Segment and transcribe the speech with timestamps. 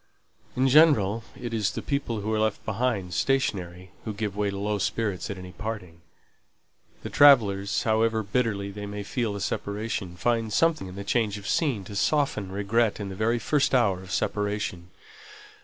[0.55, 4.57] In general, it is the people that are left behind stationary, who give way to
[4.57, 6.01] low spirits at any parting;
[7.03, 11.47] the travellers, however bitterly they may feel the separation, find something in the change of
[11.47, 14.89] scene to soften regret in the very first hour of separation.